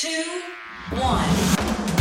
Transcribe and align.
two, 0.00 0.24
one. 0.92 1.28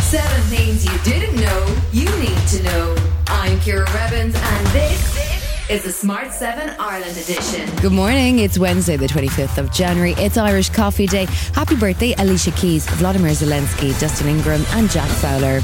Seven 0.04 0.42
things 0.44 0.86
you 0.86 0.98
didn't 1.00 1.36
know 1.36 1.76
you 1.92 2.06
need 2.18 2.48
to 2.48 2.64
know. 2.64 2.96
I'm 3.28 3.60
Ciara 3.60 3.82
Revins, 3.92 4.36
and 4.36 4.68
this 4.68 5.70
is 5.70 5.84
the 5.84 5.92
Smart 5.92 6.32
7 6.32 6.78
Ireland 6.80 7.18
edition. 7.18 7.70
Good 7.82 7.92
morning. 7.92 8.40
It's 8.40 8.58
Wednesday, 8.58 8.96
the 8.96 9.08
25th 9.08 9.58
of 9.58 9.74
January. 9.74 10.14
It's 10.14 10.38
Irish 10.38 10.70
Coffee 10.70 11.08
Day. 11.08 11.26
Happy 11.54 11.76
birthday, 11.76 12.14
Alicia 12.20 12.52
Keys, 12.52 12.88
Vladimir 12.92 13.32
Zelensky, 13.32 14.00
Dustin 14.00 14.30
Ingram, 14.30 14.64
and 14.76 14.90
Jack 14.90 15.10
Fowler. 15.10 15.60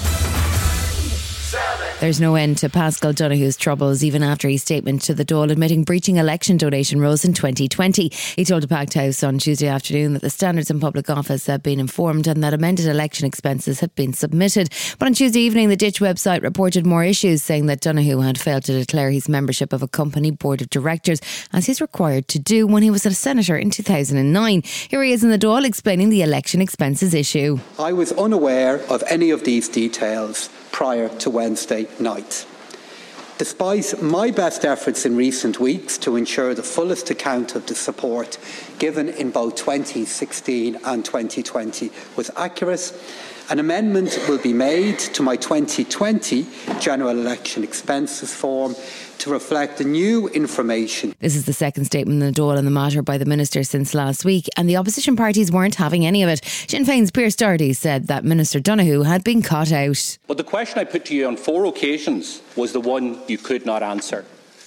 There's 2.02 2.20
no 2.20 2.36
end 2.36 2.58
to 2.58 2.70
Paschal 2.70 3.14
Donohoe's 3.14 3.56
troubles, 3.56 4.04
even 4.04 4.22
after 4.22 4.50
his 4.50 4.62
statement 4.62 5.02
to 5.04 5.14
the 5.14 5.24
Dáil 5.24 5.50
admitting 5.50 5.86
breaching 5.86 6.18
election 6.18 6.58
donation 6.58 7.00
rules 7.00 7.24
in 7.24 7.34
2020. 7.34 8.12
He 8.36 8.44
told 8.44 8.64
the 8.64 8.68
Packed 8.68 8.96
House 8.96 9.24
on 9.24 9.38
Tuesday 9.38 9.68
afternoon 9.68 10.12
that 10.12 10.22
the 10.22 10.30
standards 10.30 10.70
in 10.70 10.82
public 10.82 11.10
office 11.10 11.46
had 11.48 11.64
been 11.64 11.80
informed 11.80 12.28
and 12.28 12.44
that 12.44 12.54
amended 12.54 12.88
election 12.88 13.26
expenses 13.26 13.80
had 13.80 13.96
been 13.96 14.12
submitted. 14.12 14.74
But 15.00 15.06
on 15.06 15.14
Tuesday 15.14 15.40
evening, 15.40 15.70
the 15.70 15.78
Ditch 15.78 16.02
website 16.02 16.44
reported 16.44 16.86
more 16.86 17.06
issues, 17.06 17.42
saying 17.42 17.68
that 17.68 17.80
Donohoe 17.80 18.20
had 18.20 18.38
failed 18.38 18.66
to 18.66 18.78
declare 18.78 19.10
his 19.10 19.30
membership 19.30 19.72
of 19.72 19.82
a 19.82 19.88
company 19.88 20.32
board 20.32 20.62
of 20.62 20.70
directors, 20.70 21.22
as 21.54 21.66
he's 21.66 21.80
required 21.80 22.28
to 22.28 22.40
do 22.40 22.68
when 22.68 22.84
he 22.84 22.92
was 22.92 23.06
a 23.06 23.14
senator 23.14 23.56
in 23.56 23.70
2009. 23.70 24.64
Here 24.90 25.02
he 25.02 25.14
is 25.14 25.24
in 25.24 25.30
the 25.30 25.40
Dáil 25.40 25.66
explaining 25.66 26.10
the 26.10 26.24
election 26.24 26.60
expenses 26.60 27.14
issue. 27.14 27.60
I 27.80 27.94
was 27.94 28.12
unaware 28.12 28.82
of 28.92 29.02
any 29.08 29.30
of 29.30 29.46
these 29.46 29.70
details 29.70 30.50
prior 30.76 31.08
to 31.08 31.30
Wednesday 31.30 31.85
night. 32.00 32.46
Despite 33.38 34.02
my 34.02 34.32
best 34.32 34.64
efforts 34.64 35.06
in 35.06 35.18
recent 35.18 35.60
weeks 35.60 35.98
to 36.00 36.16
ensure 36.16 36.54
the 36.54 36.64
fullest 36.64 37.10
account 37.10 37.54
of 37.54 37.66
the 37.66 37.76
support 37.76 38.38
given 38.80 39.10
in 39.10 39.32
both 39.32 39.56
2016 39.56 40.80
and 40.86 41.04
2020 41.04 41.92
was 42.16 42.32
accurate, 42.38 42.94
an 43.50 43.60
amendment 43.60 44.18
will 44.28 44.40
be 44.40 44.54
made 44.54 44.98
to 44.98 45.22
my 45.22 45.36
2020 45.36 46.48
general 46.80 47.12
election 47.12 47.64
expenses 47.64 48.34
form 48.34 48.76
to 49.20 49.30
reflect 49.30 49.78
the 49.78 49.84
new 49.84 50.28
information. 50.30 51.14
This 51.20 51.36
is 51.36 51.46
the 51.46 51.54
second 51.54 51.86
statement 51.86 52.22
in 52.22 52.34
the 52.34 52.42
Dáil 52.42 52.58
on 52.58 52.66
the 52.66 52.72
matter 52.72 53.02
by 53.02 53.18
the 53.18 53.26
Minister 53.26 53.64
since 53.64 53.94
last 53.94 54.26
week, 54.26 54.48
and 54.58 54.68
the 54.68 54.78
opposition 54.78 55.16
parties 55.16 55.52
weren't 55.52 55.76
having 55.76 56.06
any 56.06 56.24
of 56.24 56.30
it. 56.30 56.44
Sinn 56.44 56.86
Féin's 56.86 57.12
Pearse 57.12 57.36
Doherty 57.36 57.74
said 57.74 58.08
that 58.08 58.26
Minister 58.26 58.60
Donohoe 58.60 59.04
had 59.04 59.24
been 59.24 59.42
caught 59.42 59.72
out. 59.72 60.18
But 60.28 60.38
the 60.38 60.44
question 60.44 60.80
I 60.80 60.84
put 60.84 61.06
to 61.06 61.16
you 61.16 61.28
on 61.28 61.38
four 61.38 61.66
occasions 61.66 62.42
was 62.56 62.74
the 62.74 62.82
one 62.82 63.20
you 63.28 63.38
could 63.38 63.66
not 63.66 63.84
answer. 63.84 64.26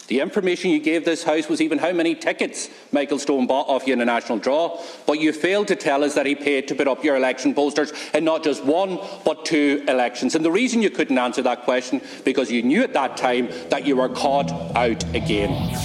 The 0.09 0.21
information 0.21 0.71
you 0.71 0.81
gave 0.81 1.05
this 1.05 1.23
House 1.23 1.51
was 1.51 1.61
even 1.61 1.77
how 1.77 1.93
many 1.93 2.15
tickets 2.15 2.71
Michael 2.93 3.19
Stone 3.19 3.47
bought 3.47 3.69
off 3.69 3.87
you 3.87 3.93
in 3.93 4.01
a 4.01 4.07
national 4.07 4.39
draw, 4.39 4.83
but 5.07 5.21
you 5.21 5.35
failed 5.35 5.69
to 5.69 5.77
tell 5.77 6.03
us 6.03 6.15
that 6.15 6.25
he 6.25 6.35
paid 6.35 6.67
to 6.69 6.75
put 6.75 6.89
up 6.89 7.05
your 7.05 7.15
election 7.15 7.53
posters 7.53 7.93
in 8.15 8.25
not 8.25 8.43
just 8.43 8.65
one, 8.65 8.99
but 9.27 9.45
two 9.45 9.85
elections. 9.87 10.35
And 10.35 10.43
the 10.43 10.51
reason 10.51 10.81
you 10.81 10.89
couldn't 10.89 11.19
answer 11.19 11.43
that 11.43 11.65
question, 11.65 12.01
because 12.25 12.51
you 12.51 12.63
knew 12.63 12.83
at 12.83 12.95
that 12.95 13.19
time 13.19 13.51
that 13.69 13.87
you 13.87 13.97
were 13.97 14.09
caught 14.09 14.51
out 14.75 15.05
again. 15.15 15.77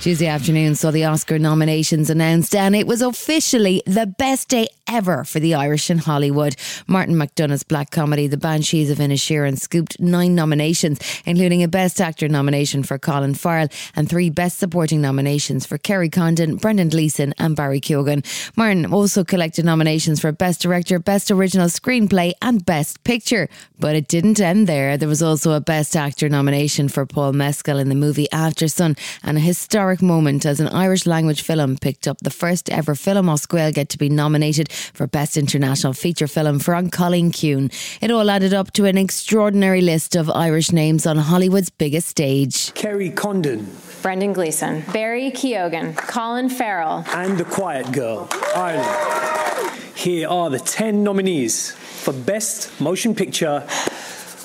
Tuesday 0.00 0.26
afternoon 0.26 0.74
saw 0.74 0.90
the 0.92 1.04
Oscar 1.04 1.38
nominations 1.38 2.08
announced, 2.08 2.54
and 2.54 2.74
it 2.74 2.86
was 2.86 3.02
officially 3.02 3.82
the 3.86 4.06
best 4.06 4.48
day 4.48 4.66
ever 4.88 5.24
for 5.24 5.40
the 5.40 5.54
Irish 5.54 5.90
in 5.90 5.98
Hollywood. 5.98 6.56
Martin 6.86 7.14
McDonagh's 7.14 7.62
black 7.62 7.90
comedy 7.90 8.26
The 8.26 8.36
Banshees 8.36 8.90
of 8.90 8.98
Inisherin 8.98 9.58
scooped 9.58 10.00
nine 10.00 10.34
nominations, 10.34 11.00
including 11.24 11.62
a 11.62 11.68
Best 11.68 12.00
Actor 12.00 12.28
nomination 12.28 12.82
for 12.82 12.98
Colin 12.98 13.34
Farrell 13.34 13.68
and 13.94 14.08
three 14.08 14.30
Best 14.30 14.58
Supporting 14.58 15.00
nominations 15.00 15.66
for 15.66 15.78
Kerry 15.78 16.08
Condon, 16.08 16.56
Brendan 16.56 16.88
Gleeson, 16.88 17.34
and 17.38 17.56
Barry 17.56 17.80
Keoghan. 17.80 18.24
Martin 18.56 18.86
also 18.86 19.24
collected 19.24 19.64
nominations 19.64 20.20
for 20.20 20.32
Best 20.32 20.60
Director, 20.60 20.98
Best 20.98 21.30
Original 21.30 21.68
Screenplay, 21.68 22.32
and 22.42 22.64
Best 22.64 23.02
Picture. 23.04 23.48
But 23.78 23.96
it 23.96 24.08
didn't 24.08 24.40
end 24.40 24.66
there. 24.66 24.96
There 24.96 25.08
was 25.08 25.22
also 25.22 25.52
a 25.52 25.60
Best 25.60 25.96
Actor 25.96 26.28
nomination 26.28 26.88
for 26.88 27.06
Paul 27.06 27.32
Mescal 27.32 27.78
in 27.78 27.88
the 27.88 27.94
movie 27.94 28.28
Aftersun, 28.32 28.98
and 29.22 29.36
a 29.36 29.40
historic 29.40 30.02
moment 30.02 30.46
as 30.46 30.60
an 30.60 30.68
Irish 30.68 31.06
language 31.06 31.42
film 31.42 31.76
picked 31.76 32.06
up 32.06 32.18
the 32.18 32.30
first 32.30 32.70
ever 32.70 32.94
film 32.94 33.28
as 33.28 33.46
Gaeilge 33.46 33.88
to 33.88 33.98
be 33.98 34.08
nominated 34.08 34.71
for 34.92 35.06
Best 35.06 35.36
International 35.36 35.92
Feature 35.92 36.26
Film 36.26 36.58
for 36.58 36.74
Cailín 36.74 37.30
Ciúin. 37.30 37.72
It 38.00 38.10
all 38.10 38.30
added 38.30 38.54
up 38.54 38.72
to 38.72 38.86
an 38.86 38.98
extraordinary 38.98 39.80
list 39.80 40.16
of 40.16 40.30
Irish 40.30 40.72
names 40.72 41.06
on 41.06 41.16
Hollywood's 41.16 41.70
biggest 41.70 42.08
stage. 42.08 42.72
Kerry 42.74 43.10
Condon. 43.10 43.68
Brendan 44.02 44.32
Gleeson, 44.32 44.82
Barry 44.92 45.30
Keoghan, 45.30 45.96
Colin 45.96 46.48
Farrell, 46.48 47.04
and 47.14 47.38
The 47.38 47.44
Quiet 47.44 47.92
Girl, 47.92 48.28
Ireland. 48.56 49.78
Here 49.94 50.28
are 50.28 50.50
the 50.50 50.58
10 50.58 51.04
nominees 51.04 51.70
for 51.70 52.12
Best 52.12 52.80
Motion 52.80 53.14
Picture 53.14 53.64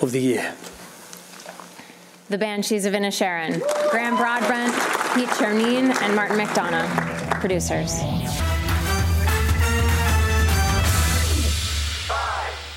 of 0.02 0.12
the 0.12 0.20
Year. 0.20 0.54
The 2.30 2.38
Banshees 2.38 2.86
of 2.86 2.94
Inisherin, 2.94 3.62
Graham 3.90 4.16
Broadbent, 4.16 4.74
Pete 5.16 5.30
Czernin, 5.30 5.96
and 6.04 6.16
Martin 6.16 6.38
McDonagh, 6.38 7.40
producers. 7.40 8.00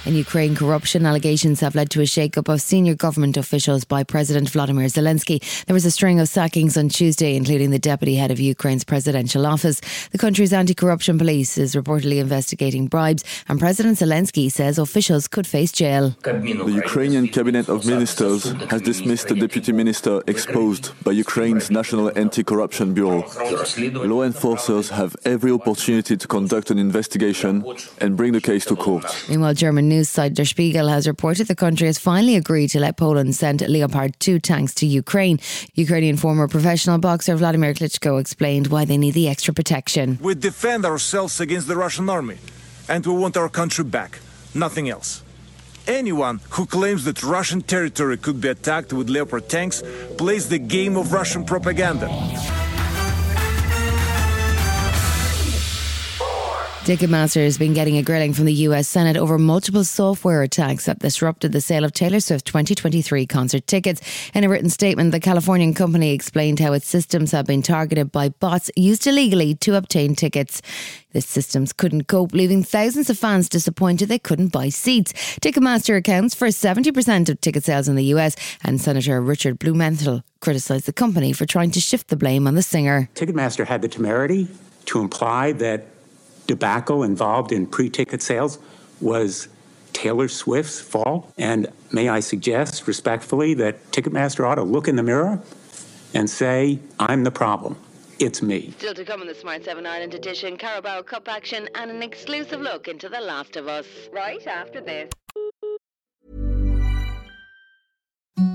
In 0.07 0.15
Ukraine, 0.15 0.57
corruption 0.57 1.05
allegations 1.05 1.61
have 1.61 1.75
led 1.75 1.91
to 1.91 2.01
a 2.01 2.07
shake-up 2.07 2.49
of 2.49 2.63
senior 2.63 2.95
government 2.95 3.37
officials 3.37 3.85
by 3.85 4.03
President 4.03 4.49
Vladimir 4.49 4.87
Zelensky. 4.87 5.43
There 5.67 5.75
was 5.75 5.85
a 5.85 5.91
string 5.91 6.19
of 6.19 6.27
sackings 6.27 6.79
on 6.79 6.89
Tuesday, 6.89 7.37
including 7.37 7.71
the 7.71 7.79
deputy 7.79 8.15
head 8.15 8.31
of 8.31 8.41
Ukraine's 8.41 8.83
presidential 8.83 9.47
office. 9.47 9.83
The 10.11 10.17
country's 10.17 10.55
anti-corruption 10.55 11.19
police 11.19 11.59
is 11.59 11.75
reportedly 11.75 12.19
investigating 12.19 12.87
bribes, 12.87 13.25
and 13.47 13.61
President 13.61 13.99
Zelensky 13.99 14.51
says 14.51 14.79
officials 14.79 15.29
could 15.29 15.47
face 15.47 15.71
jail. 15.71 16.17
The 16.23 16.73
Ukrainian 16.75 17.29
cabinet 17.29 17.69
of 17.69 17.85
ministers 17.85 18.45
has 18.71 18.81
dismissed 18.81 19.29
the 19.29 19.35
deputy 19.35 19.71
minister 19.71 20.23
exposed 20.27 20.93
by 21.05 21.13
Ukraine's 21.13 21.71
National 21.71 22.11
Anti-Corruption 22.17 22.95
Bureau. 22.95 23.27
Law 23.77 24.23
enforcers 24.23 24.89
have 24.89 25.15
every 25.27 25.53
opportunity 25.53 26.17
to 26.17 26.27
conduct 26.27 26.71
an 26.71 26.79
investigation 26.79 27.63
and 27.99 28.17
bring 28.17 28.33
the 28.33 28.41
case 28.41 28.65
to 28.65 28.77
court. 28.77 29.05
Meanwhile, 29.29 29.53
German 29.53 29.90
news 29.91 30.09
site 30.09 30.35
Der 30.35 30.47
Spiegel 30.47 30.89
has 30.89 31.07
reported 31.07 31.49
the 31.49 31.55
country 31.55 31.87
has 31.87 31.99
finally 31.99 32.37
agreed 32.37 32.69
to 32.71 32.81
let 32.81 32.97
Poland 32.97 33.35
send 33.35 33.61
Leopard 33.69 34.19
2 34.21 34.39
tanks 34.39 34.73
to 34.75 34.87
Ukraine. 34.87 35.39
Ukrainian 35.75 36.17
former 36.17 36.49
professional 36.49 36.99
boxer 36.99 37.37
Vladimir 37.37 37.75
Klitschko 37.75 38.19
explained 38.19 38.69
why 38.69 38.85
they 38.85 38.97
need 38.97 39.15
the 39.15 39.29
extra 39.29 39.53
protection. 39.53 40.19
We 40.23 40.35
defend 40.35 40.87
ourselves 40.87 41.41
against 41.41 41.67
the 41.69 41.77
Russian 41.77 42.09
army, 42.09 42.39
and 42.89 43.05
we 43.05 43.13
want 43.13 43.37
our 43.37 43.51
country 43.51 43.85
back, 43.85 44.21
nothing 44.55 44.89
else. 44.89 45.23
Anyone 45.87 46.41
who 46.51 46.65
claims 46.67 47.05
that 47.05 47.23
Russian 47.23 47.61
territory 47.63 48.17
could 48.17 48.41
be 48.41 48.49
attacked 48.49 48.93
with 48.93 49.11
Leopard 49.11 49.49
tanks 49.49 49.83
plays 50.17 50.49
the 50.49 50.59
game 50.59 50.97
of 50.97 51.13
Russian 51.13 51.45
propaganda. 51.45 52.09
Ticketmaster 56.85 57.45
has 57.45 57.59
been 57.59 57.75
getting 57.75 57.99
a 57.99 58.03
grilling 58.03 58.33
from 58.33 58.47
the 58.47 58.55
US 58.55 58.89
Senate 58.89 59.19
over 59.19 59.37
multiple 59.37 59.85
software 59.85 60.43
attacks 60.43 60.87
that 60.87 60.99
disrupted 60.99 61.53
the 61.53 61.61
sale 61.61 61.85
of 61.85 61.93
Taylor 61.93 62.21
Swift 62.21 62.47
2023 62.47 63.27
concert 63.27 63.67
tickets. 63.67 64.01
In 64.33 64.45
a 64.45 64.49
written 64.49 64.71
statement, 64.71 65.13
the 65.13 65.21
Californian 65.21 65.75
company 65.75 66.13
explained 66.13 66.59
how 66.59 66.73
its 66.73 66.89
systems 66.89 67.33
have 67.33 67.45
been 67.45 67.61
targeted 67.61 68.11
by 68.11 68.31
bots 68.31 68.71
used 68.77 69.07
illegally 69.07 69.55
to 69.57 69.77
obtain 69.77 70.15
tickets. 70.15 70.63
The 71.13 71.21
systems 71.21 71.75
couldn't 71.75 72.05
cope, 72.05 72.33
leaving 72.33 72.63
thousands 72.63 73.11
of 73.11 73.19
fans 73.19 73.51
disappointed 73.51 74.09
they 74.09 74.19
couldn't 74.19 74.49
buy 74.49 74.71
seats. 74.71 75.13
Ticketmaster 75.43 75.99
accounts 75.99 76.35
for 76.35 76.49
70% 76.49 77.29
of 77.29 77.43
ticket 77.43 77.63
sales 77.63 77.89
in 77.89 77.95
the 77.95 78.05
US, 78.15 78.37
and 78.65 78.81
Senator 78.81 79.21
Richard 79.21 79.59
Blumenthal 79.59 80.23
criticised 80.41 80.87
the 80.87 80.95
company 80.95 81.35
for 81.35 81.45
trying 81.45 81.73
to 81.73 81.81
shift 81.81 82.09
the 82.09 82.17
blame 82.17 82.47
on 82.47 82.55
the 82.55 82.63
singer. 82.63 83.11
Ticketmaster 83.15 83.67
had 83.67 83.83
the 83.83 83.89
temerity 83.89 84.49
to 84.87 85.01
imply 85.01 85.53
that 85.53 85.85
tobacco 86.51 87.05
involved 87.05 87.53
in 87.53 87.65
pre 87.65 87.89
ticket 87.89 88.21
sales 88.21 88.59
was 89.01 89.47
Taylor 89.93 90.27
Swift's 90.27 90.81
fault. 90.81 91.33
And 91.39 91.69
may 91.93 92.09
I 92.09 92.21
suggest 92.21 92.89
respectfully 92.89 93.55
that 93.55 93.93
Ticketmaster 93.93 94.47
ought 94.47 94.57
to 94.57 94.65
look 94.65 94.89
in 94.89 94.97
the 94.97 95.03
mirror 95.05 95.41
and 96.13 96.29
say, 96.29 96.81
I'm 96.99 97.23
the 97.23 97.31
problem. 97.31 97.77
It's 98.19 98.43
me. 98.43 98.75
Still 98.79 98.95
to 98.95 99.05
come 99.05 99.23
in 99.23 99.29
the 99.29 99.35
Smart 99.35 99.65
7 99.65 99.87
Ireland 99.87 100.13
edition, 100.15 100.57
Carabao 100.57 101.03
Cup 101.03 101.29
action 101.29 101.69
and 101.77 101.91
an 101.91 102.03
exclusive 102.03 102.61
look 102.61 102.89
into 102.89 103.09
The 103.09 103.21
Last 103.21 103.57
of 103.57 103.69
Us. 103.69 103.87
Right 104.13 104.45
after 104.47 104.81
this. 104.81 105.11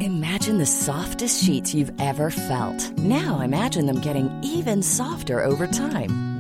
Imagine 0.02 0.58
the 0.58 0.66
softest 0.66 1.44
sheets 1.44 1.74
you've 1.74 1.94
ever 2.00 2.30
felt. 2.30 2.92
Now 2.98 3.40
imagine 3.40 3.86
them 3.86 4.02
getting 4.02 4.30
even 4.44 4.84
softer 4.84 5.42
over 5.44 5.66
time. 5.66 6.35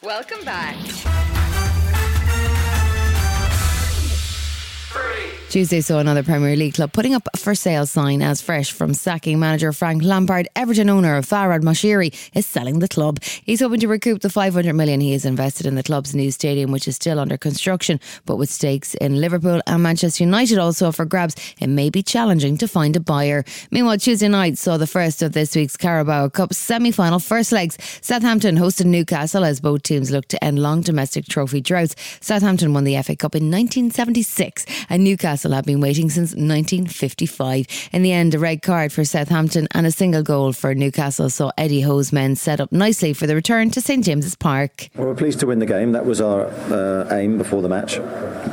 Welcome 0.00 0.44
back. 0.44 1.27
Tuesday 5.48 5.80
saw 5.80 5.98
another 5.98 6.22
Premier 6.22 6.54
League 6.56 6.74
club 6.74 6.92
putting 6.92 7.14
up 7.14 7.26
a 7.32 7.38
for 7.38 7.54
sale 7.54 7.86
sign 7.86 8.20
as 8.20 8.42
fresh 8.42 8.70
from 8.70 8.92
sacking 8.92 9.40
manager 9.40 9.72
Frank 9.72 10.02
Lampard. 10.02 10.46
Everton 10.54 10.90
owner 10.90 11.22
Farhad 11.22 11.62
Moshiri 11.62 12.14
is 12.36 12.44
selling 12.44 12.80
the 12.80 12.88
club. 12.88 13.22
He's 13.22 13.60
hoping 13.60 13.80
to 13.80 13.88
recoup 13.88 14.20
the 14.20 14.28
500 14.28 14.74
million 14.74 15.00
he 15.00 15.12
has 15.12 15.24
invested 15.24 15.64
in 15.64 15.74
the 15.74 15.82
club's 15.82 16.14
new 16.14 16.30
stadium, 16.30 16.70
which 16.70 16.86
is 16.86 16.96
still 16.96 17.18
under 17.18 17.38
construction. 17.38 17.98
But 18.26 18.36
with 18.36 18.50
stakes 18.50 18.92
in 18.96 19.22
Liverpool 19.22 19.62
and 19.66 19.82
Manchester 19.82 20.22
United 20.22 20.58
also 20.58 20.92
for 20.92 21.06
grabs, 21.06 21.34
it 21.58 21.68
may 21.68 21.88
be 21.88 22.02
challenging 22.02 22.58
to 22.58 22.68
find 22.68 22.94
a 22.94 23.00
buyer. 23.00 23.42
Meanwhile, 23.70 24.00
Tuesday 24.00 24.28
night 24.28 24.58
saw 24.58 24.76
the 24.76 24.86
first 24.86 25.22
of 25.22 25.32
this 25.32 25.56
week's 25.56 25.78
Carabao 25.78 26.28
Cup 26.28 26.52
semi-final 26.52 27.20
first 27.20 27.52
legs. 27.52 27.78
Southampton 28.02 28.58
hosted 28.58 28.84
Newcastle 28.84 29.46
as 29.46 29.60
both 29.60 29.82
teams 29.82 30.10
look 30.10 30.28
to 30.28 30.44
end 30.44 30.58
long 30.58 30.82
domestic 30.82 31.24
trophy 31.24 31.62
droughts. 31.62 31.96
Southampton 32.20 32.74
won 32.74 32.84
the 32.84 33.00
FA 33.02 33.16
Cup 33.16 33.34
in 33.34 33.50
1976 33.50 34.66
and 34.90 35.02
Newcastle 35.02 35.37
had 35.42 35.64
been 35.64 35.80
waiting 35.80 36.10
since 36.10 36.30
1955. 36.30 37.88
In 37.92 38.02
the 38.02 38.12
end, 38.12 38.34
a 38.34 38.38
red 38.38 38.62
card 38.62 38.92
for 38.92 39.04
Southampton 39.04 39.68
and 39.72 39.86
a 39.86 39.90
single 39.90 40.22
goal 40.22 40.52
for 40.52 40.74
Newcastle 40.74 41.30
saw 41.30 41.50
Eddie 41.56 41.82
Howe's 41.82 42.12
men 42.12 42.36
set 42.36 42.60
up 42.60 42.72
nicely 42.72 43.12
for 43.12 43.26
the 43.26 43.34
return 43.34 43.70
to 43.70 43.80
St 43.80 44.04
James's 44.04 44.34
Park. 44.34 44.88
We're 44.94 45.14
pleased 45.14 45.40
to 45.40 45.46
win 45.46 45.58
the 45.58 45.66
game. 45.66 45.92
That 45.92 46.06
was 46.06 46.20
our 46.20 46.46
uh, 46.46 47.14
aim 47.14 47.38
before 47.38 47.62
the 47.62 47.68
match. 47.68 47.98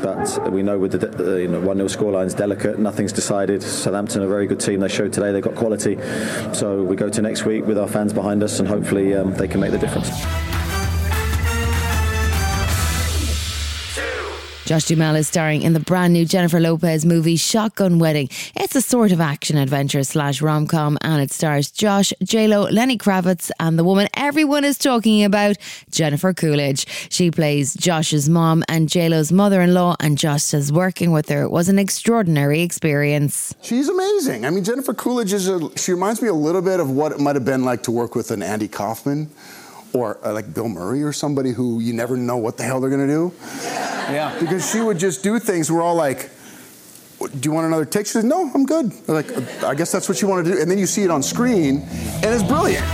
But 0.01 0.51
we 0.51 0.61
know 0.63 0.77
with 0.77 0.99
the 0.99 1.33
uh, 1.33 1.37
you 1.37 1.47
know, 1.47 1.59
1 1.61 1.77
0 1.77 1.87
scoreline's 1.87 2.33
delicate, 2.33 2.79
nothing's 2.79 3.13
decided. 3.13 3.63
Southampton 3.63 4.21
are 4.21 4.25
a 4.25 4.29
very 4.29 4.47
good 4.47 4.59
team. 4.59 4.79
They 4.79 4.87
showed 4.87 5.13
today 5.13 5.31
they've 5.31 5.43
got 5.43 5.55
quality. 5.55 5.97
So 6.53 6.83
we 6.83 6.95
go 6.95 7.09
to 7.09 7.21
next 7.21 7.45
week 7.45 7.65
with 7.65 7.77
our 7.77 7.87
fans 7.87 8.13
behind 8.13 8.43
us 8.43 8.59
and 8.59 8.67
hopefully 8.67 9.13
um, 9.13 9.33
they 9.33 9.47
can 9.47 9.59
make 9.59 9.71
the 9.71 9.79
difference. 9.79 10.54
Josh 14.65 14.85
Duhamel 14.85 15.15
is 15.15 15.27
starring 15.27 15.61
in 15.61 15.73
the 15.73 15.79
brand 15.79 16.11
new 16.11 16.25
Jennifer 16.25 16.59
Lopez 16.59 17.05
movie 17.05 17.35
Shotgun 17.35 17.99
Wedding. 17.99 18.29
It's 18.55 18.75
a 18.75 18.81
sort 18.81 19.11
of 19.11 19.21
action 19.21 19.59
adventure 19.59 20.03
slash 20.03 20.41
rom 20.41 20.65
com, 20.65 20.97
and 21.01 21.21
it 21.21 21.31
stars 21.31 21.69
Josh, 21.69 22.11
J 22.23 22.47
Lo, 22.47 22.63
Lenny 22.63 22.97
Kravitz, 22.97 23.51
and 23.59 23.77
the 23.77 23.83
woman 23.83 24.07
everyone 24.15 24.65
is 24.65 24.79
talking 24.79 25.23
about, 25.23 25.57
Jennifer 25.91 26.33
Coolidge. 26.33 26.87
She 27.11 27.29
plays 27.29 27.75
Josh's 27.75 28.27
mom 28.27 28.63
and 28.67 28.89
J 28.89 29.07
Lo's 29.07 29.31
mother 29.31 29.61
in 29.61 29.75
law, 29.75 29.95
and 29.99 30.17
Josh 30.17 30.41
says 30.41 30.73
working 30.73 31.11
with 31.11 31.29
her 31.29 31.47
was 31.47 31.69
an 31.69 31.77
extraordinary 31.77 32.63
experience. 32.63 33.53
She's 33.61 33.87
amazing. 33.87 34.47
I 34.47 34.49
mean, 34.49 34.63
Jennifer 34.63 34.95
Coolidge 34.95 35.33
is 35.33 35.47
a, 35.47 35.77
she 35.77 35.91
reminds 35.91 36.23
me 36.23 36.27
a 36.27 36.33
little 36.33 36.63
bit 36.63 36.79
of 36.79 36.89
what 36.89 37.11
it 37.11 37.19
might 37.19 37.35
have 37.35 37.45
been 37.45 37.65
like 37.65 37.83
to 37.83 37.91
work 37.91 38.15
with 38.15 38.31
an 38.31 38.41
Andy 38.41 38.67
Kaufman 38.67 39.29
or 39.93 40.17
uh, 40.25 40.33
like 40.33 40.55
Bill 40.55 40.69
Murray 40.69 41.03
or 41.03 41.13
somebody 41.13 41.51
who 41.51 41.79
you 41.81 41.93
never 41.93 42.17
know 42.17 42.37
what 42.37 42.57
the 42.57 42.63
hell 42.63 42.81
they're 42.81 42.89
going 42.89 43.07
to 43.07 43.13
do. 43.13 43.84
Yeah. 44.11 44.37
Because 44.39 44.69
she 44.69 44.81
would 44.81 44.99
just 44.99 45.23
do 45.23 45.39
things. 45.39 45.71
We're 45.71 45.81
all 45.81 45.95
like, 45.95 46.29
do 47.19 47.39
you 47.43 47.51
want 47.51 47.67
another 47.67 47.85
take? 47.85 48.05
She 48.05 48.13
says, 48.13 48.23
no, 48.23 48.51
I'm 48.53 48.65
good. 48.65 48.91
We're 49.07 49.15
like, 49.15 49.63
I 49.63 49.73
guess 49.73 49.91
that's 49.91 50.07
what 50.07 50.21
you 50.21 50.27
want 50.27 50.45
to 50.45 50.53
do. 50.53 50.61
And 50.61 50.69
then 50.69 50.77
you 50.77 50.85
see 50.85 51.03
it 51.03 51.11
on 51.11 51.23
screen, 51.23 51.81
and 51.81 52.25
it's 52.25 52.43
brilliant. 52.43 52.85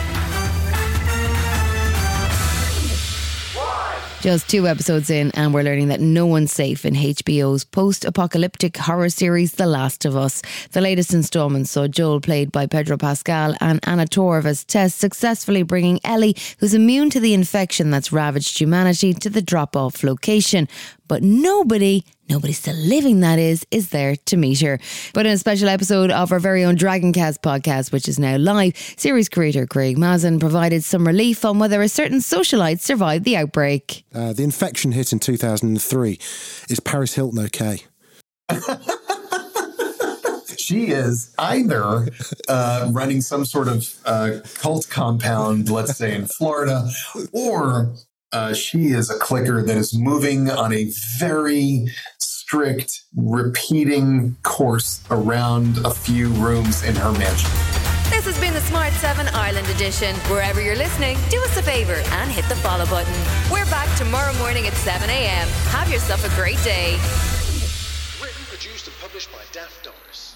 Just 4.21 4.51
two 4.51 4.67
episodes 4.67 5.09
in, 5.09 5.31
and 5.31 5.51
we're 5.51 5.63
learning 5.63 5.87
that 5.87 5.99
no 5.99 6.27
one's 6.27 6.51
safe 6.51 6.85
in 6.85 6.93
HBO's 6.93 7.63
post 7.63 8.05
apocalyptic 8.05 8.77
horror 8.77 9.09
series, 9.09 9.53
The 9.53 9.65
Last 9.65 10.05
of 10.05 10.15
Us. 10.15 10.43
The 10.73 10.81
latest 10.81 11.11
installment 11.11 11.67
saw 11.67 11.87
Joel, 11.87 12.21
played 12.21 12.51
by 12.51 12.67
Pedro 12.67 12.97
Pascal, 12.97 13.55
and 13.59 13.79
Anna 13.81 14.05
Torv 14.05 14.45
as 14.45 14.63
Tess 14.63 14.93
successfully 14.93 15.63
bringing 15.63 15.99
Ellie, 16.03 16.35
who's 16.59 16.75
immune 16.75 17.09
to 17.09 17.19
the 17.19 17.33
infection 17.33 17.89
that's 17.89 18.11
ravaged 18.11 18.59
humanity, 18.59 19.15
to 19.15 19.29
the 19.31 19.41
drop 19.41 19.75
off 19.75 20.03
location. 20.03 20.67
But 21.11 21.23
nobody, 21.23 22.05
nobody 22.29 22.53
still 22.53 22.73
living 22.73 23.19
that 23.19 23.37
is, 23.37 23.67
is 23.69 23.89
there 23.89 24.15
to 24.15 24.37
meet 24.37 24.61
her. 24.61 24.79
But 25.13 25.25
in 25.25 25.33
a 25.33 25.37
special 25.37 25.67
episode 25.67 26.09
of 26.09 26.31
our 26.31 26.39
very 26.39 26.63
own 26.63 26.77
Dragoncast 26.77 27.39
podcast, 27.39 27.91
which 27.91 28.07
is 28.07 28.17
now 28.17 28.37
live, 28.37 28.77
series 28.95 29.27
creator 29.27 29.67
Craig 29.67 29.97
Mazin 29.97 30.39
provided 30.39 30.85
some 30.85 31.05
relief 31.05 31.43
on 31.43 31.59
whether 31.59 31.81
a 31.81 31.89
certain 31.89 32.19
socialite 32.19 32.79
survived 32.79 33.25
the 33.25 33.35
outbreak. 33.35 34.05
Uh, 34.15 34.31
the 34.31 34.43
infection 34.43 34.93
hit 34.93 35.11
in 35.11 35.19
2003. 35.19 36.17
Is 36.69 36.79
Paris 36.79 37.15
Hilton 37.15 37.39
okay? 37.39 37.83
she 40.57 40.91
is 40.91 41.35
either 41.37 42.07
uh, 42.47 42.87
running 42.89 43.19
some 43.19 43.43
sort 43.43 43.67
of 43.67 43.93
uh, 44.05 44.39
cult 44.59 44.87
compound, 44.89 45.69
let's 45.69 45.97
say 45.97 46.15
in 46.15 46.25
Florida, 46.25 46.89
or 47.33 47.93
uh, 48.33 48.53
she 48.53 48.87
is 48.87 49.09
a 49.09 49.17
clicker 49.17 49.61
that 49.61 49.77
is 49.77 49.97
moving 49.97 50.49
on 50.49 50.73
a 50.73 50.91
very 51.19 51.87
strict, 52.19 53.03
repeating 53.15 54.35
course 54.43 55.01
around 55.09 55.77
a 55.85 55.91
few 55.91 56.29
rooms 56.29 56.83
in 56.83 56.95
her 56.95 57.11
mansion. 57.13 57.49
This 58.09 58.25
has 58.25 58.39
been 58.39 58.53
the 58.53 58.61
Smart 58.61 58.93
7 58.93 59.27
Ireland 59.29 59.67
edition. 59.69 60.15
Wherever 60.29 60.61
you're 60.61 60.75
listening, 60.75 61.17
do 61.29 61.41
us 61.43 61.57
a 61.57 61.63
favour 61.63 62.01
and 62.19 62.29
hit 62.29 62.45
the 62.49 62.55
follow 62.57 62.85
button. 62.85 63.13
We're 63.51 63.65
back 63.65 63.87
tomorrow 63.97 64.33
morning 64.37 64.67
at 64.67 64.73
7 64.73 65.09
a.m. 65.09 65.47
Have 65.71 65.89
yourself 65.89 66.25
a 66.25 66.35
great 66.35 66.61
day. 66.63 66.99
Written, 68.21 68.43
produced, 68.49 68.87
and 68.87 68.95
published 68.99 69.31
by 69.31 69.39
Daft 69.53 69.83
Doris. 69.83 70.35